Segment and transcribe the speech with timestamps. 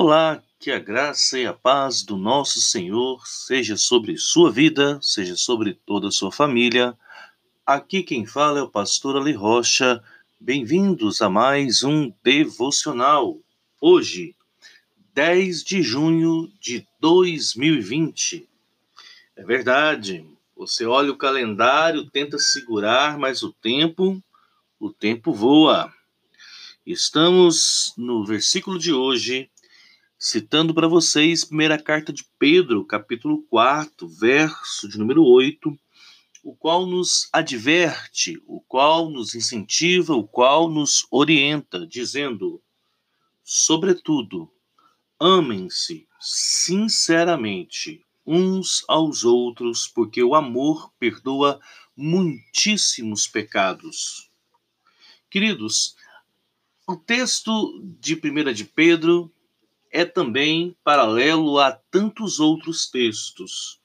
[0.00, 5.34] Olá, que a graça e a paz do nosso Senhor seja sobre sua vida, seja
[5.34, 6.96] sobre toda a sua família.
[7.66, 10.00] Aqui quem fala é o pastor Ali Rocha.
[10.38, 13.40] Bem-vindos a mais um devocional.
[13.80, 14.36] Hoje,
[15.14, 18.48] 10 de junho de 2020.
[19.34, 20.24] É verdade.
[20.56, 24.22] Você olha o calendário, tenta segurar, mas o tempo,
[24.78, 25.92] o tempo voa.
[26.86, 29.50] Estamos no versículo de hoje,
[30.18, 35.78] citando para vocês primeira carta de Pedro, capítulo 4, verso de número 8,
[36.42, 42.60] o qual nos adverte, o qual nos incentiva, o qual nos orienta, dizendo:
[43.44, 44.50] sobretudo,
[45.20, 51.60] amem-se sinceramente uns aos outros, porque o amor perdoa
[51.96, 54.28] muitíssimos pecados.
[55.30, 55.96] Queridos,
[56.86, 59.32] o texto de 1 de Pedro
[59.90, 63.78] é também paralelo a tantos outros textos.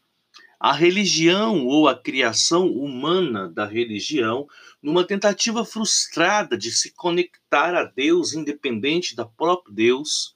[0.60, 4.48] A religião ou a criação humana da religião,
[4.82, 10.36] numa tentativa frustrada de se conectar a Deus independente da própria Deus,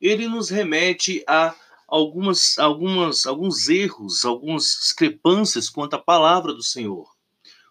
[0.00, 1.54] ele nos remete a
[1.88, 7.16] algumas, algumas, alguns erros, algumas discrepâncias quanto à palavra do Senhor.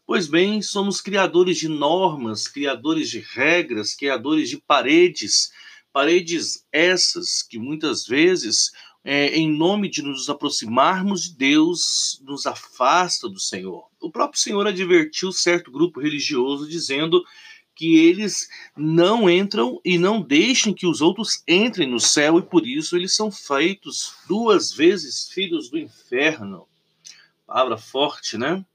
[0.08, 5.52] Pois bem, somos criadores de normas, criadores de regras, criadores de paredes
[5.96, 13.30] Paredes essas que muitas vezes, é, em nome de nos aproximarmos de Deus, nos afasta
[13.30, 13.88] do Senhor.
[14.02, 17.24] O próprio Senhor advertiu certo grupo religioso dizendo
[17.74, 22.68] que eles não entram e não deixem que os outros entrem no céu e por
[22.68, 26.68] isso eles são feitos duas vezes filhos do inferno.
[27.48, 28.66] Palavra forte, né?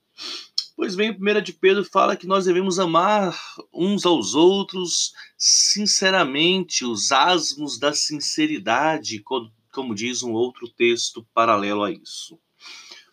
[0.81, 3.39] Pois bem, a primeira de Pedro fala que nós devemos amar
[3.71, 9.23] uns aos outros sinceramente, os asmos da sinceridade,
[9.71, 12.41] como diz um outro texto paralelo a isso.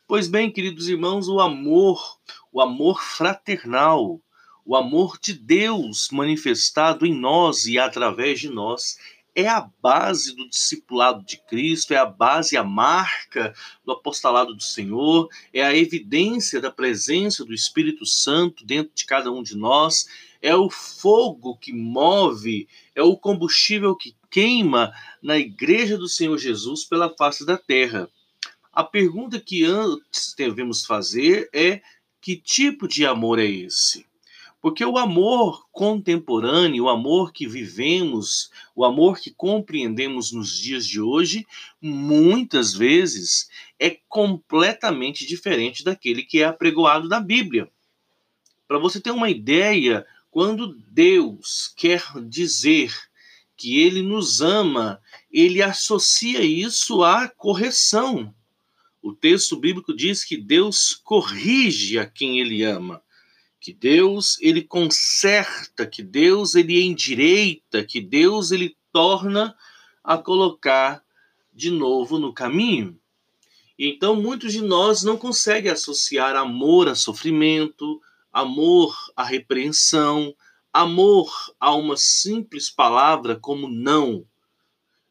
[0.08, 2.02] Pois bem, queridos irmãos, o amor,
[2.54, 4.22] o amor fraternal,
[4.66, 8.98] o amor de Deus manifestado em nós e através de nós,
[9.38, 13.54] é a base do discipulado de Cristo, é a base, a marca
[13.86, 19.32] do apostolado do Senhor, é a evidência da presença do Espírito Santo dentro de cada
[19.32, 20.08] um de nós,
[20.42, 26.84] é o fogo que move, é o combustível que queima na igreja do Senhor Jesus
[26.84, 28.10] pela face da terra.
[28.74, 31.80] A pergunta que antes devemos fazer é:
[32.20, 34.07] que tipo de amor é esse?
[34.60, 41.00] Porque o amor contemporâneo, o amor que vivemos, o amor que compreendemos nos dias de
[41.00, 41.46] hoje,
[41.80, 47.70] muitas vezes é completamente diferente daquele que é apregoado na Bíblia.
[48.68, 52.94] Para você ter uma ideia, quando Deus quer dizer
[53.56, 55.00] que ele nos ama,
[55.32, 58.34] ele associa isso à correção.
[59.02, 63.02] O texto bíblico diz que Deus corrige a quem ele ama
[63.68, 69.54] que Deus ele conserta, que Deus ele endireita, que Deus ele torna
[70.02, 71.04] a colocar
[71.54, 72.98] de novo no caminho.
[73.78, 78.02] Então muitos de nós não conseguem associar amor a sofrimento,
[78.32, 80.34] amor à repreensão,
[80.72, 81.30] amor
[81.60, 84.26] a uma simples palavra como não.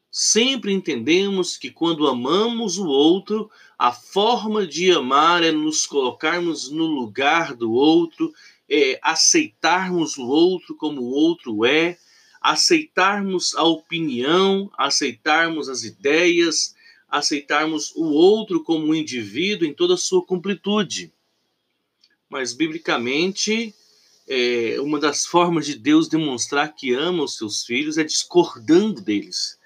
[0.09, 6.87] Sempre entendemos que quando amamos o outro, a forma de amar é nos colocarmos no
[6.87, 8.33] lugar do outro,
[8.69, 11.97] é aceitarmos o outro como o outro é,
[12.41, 16.75] aceitarmos a opinião, aceitarmos as ideias,
[17.07, 21.11] aceitarmos o outro como um indivíduo em toda a sua completude.
[22.29, 23.73] Mas, biblicamente,
[24.27, 29.57] é, uma das formas de Deus demonstrar que ama os seus filhos é discordando deles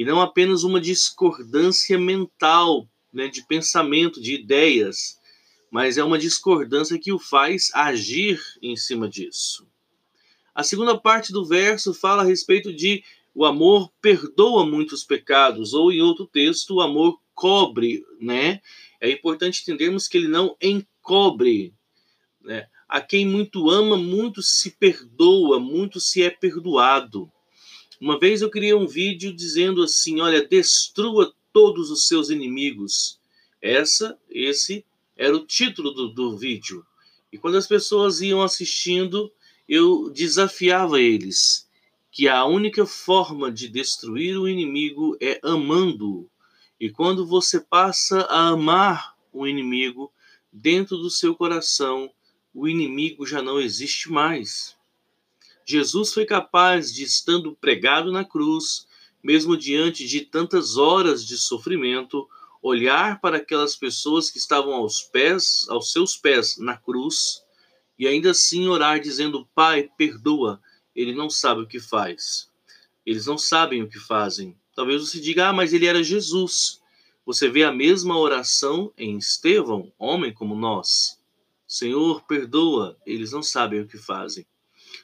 [0.00, 5.18] e não apenas uma discordância mental, né, de pensamento, de ideias,
[5.70, 9.66] mas é uma discordância que o faz agir em cima disso.
[10.54, 15.92] A segunda parte do verso fala a respeito de o amor perdoa muitos pecados, ou
[15.92, 18.60] em outro texto, o amor cobre, né?
[19.00, 21.72] É importante entendermos que ele não encobre,
[22.42, 22.66] né?
[22.88, 27.30] A quem muito ama, muito se perdoa, muito se é perdoado.
[28.00, 33.20] Uma vez eu criei um vídeo dizendo assim: olha, destrua todos os seus inimigos.
[33.62, 34.84] Essa, esse
[35.20, 36.82] era o título do, do vídeo.
[37.30, 39.30] E quando as pessoas iam assistindo,
[39.68, 41.68] eu desafiava eles
[42.10, 46.26] que a única forma de destruir o inimigo é amando-o.
[46.80, 50.10] E quando você passa a amar o inimigo
[50.50, 52.10] dentro do seu coração,
[52.54, 54.74] o inimigo já não existe mais.
[55.66, 58.88] Jesus foi capaz de, estando pregado na cruz,
[59.22, 62.26] mesmo diante de tantas horas de sofrimento,
[62.62, 67.42] olhar para aquelas pessoas que estavam aos pés, aos seus pés na cruz,
[67.98, 70.60] e ainda assim orar dizendo: Pai, perdoa,
[70.94, 72.50] ele não sabe o que faz.
[73.04, 74.56] Eles não sabem o que fazem.
[74.74, 76.80] Talvez você diga: Ah, mas ele era Jesus.
[77.24, 81.18] Você vê a mesma oração em Estevão, homem como nós.
[81.66, 84.46] Senhor, perdoa, eles não sabem o que fazem.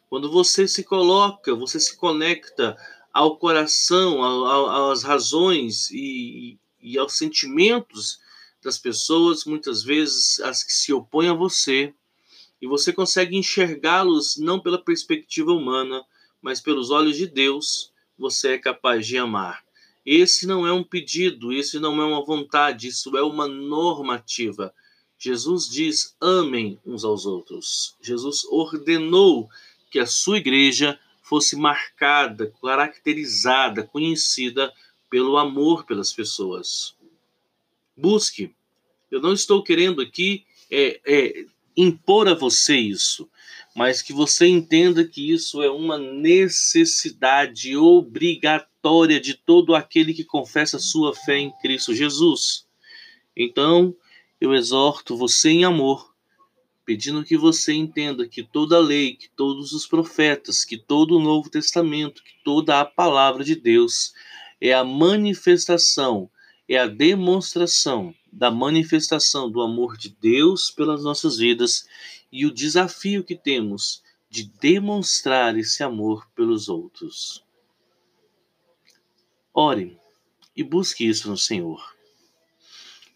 [0.08, 2.76] Quando você se coloca, você se conecta
[3.12, 8.20] ao coração, às razões e, e aos sentimentos
[8.62, 11.92] das pessoas, muitas vezes as que se opõem a você,
[12.62, 16.04] e você consegue enxergá-los não pela perspectiva humana,
[16.40, 19.64] mas pelos olhos de Deus, você é capaz de amar.
[20.04, 24.72] Esse não é um pedido, esse não é uma vontade, isso é uma normativa.
[25.18, 27.96] Jesus diz: amem uns aos outros.
[28.00, 29.48] Jesus ordenou
[29.90, 34.72] que a sua igreja fosse marcada, caracterizada, conhecida
[35.10, 36.96] pelo amor pelas pessoas.
[37.96, 38.54] Busque.
[39.10, 41.44] Eu não estou querendo aqui é, é,
[41.76, 43.28] impor a você isso,
[43.74, 50.78] mas que você entenda que isso é uma necessidade obrigatória de todo aquele que confessa
[50.78, 52.66] sua fé em Cristo Jesus.
[53.36, 53.94] Então,
[54.40, 56.14] eu exorto você em amor,
[56.84, 61.22] pedindo que você entenda que toda a lei, que todos os profetas, que todo o
[61.22, 64.14] Novo Testamento, que toda a palavra de Deus
[64.60, 66.30] é a manifestação,
[66.68, 71.86] é a demonstração da manifestação do amor de Deus pelas nossas vidas
[72.30, 77.44] e o desafio que temos de demonstrar esse amor pelos outros.
[79.54, 79.98] Ore
[80.54, 81.94] e busque isso no Senhor.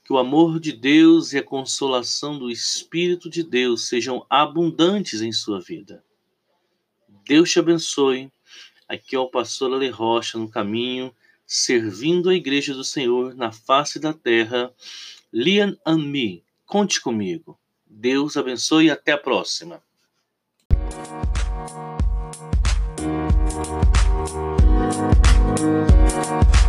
[0.05, 5.33] Que o amor de Deus e a consolação do Espírito de Deus sejam abundantes em
[5.33, 6.03] sua vida.
[7.27, 8.33] Deus te abençoe.
[8.89, 11.15] Aqui é o pastor Ale Rocha no caminho
[11.53, 14.73] servindo a igreja do Senhor na face da terra.
[15.33, 17.59] Lian Anmi, conte comigo.
[17.85, 19.83] Deus abençoe e até a próxima.
[25.61, 26.60] Música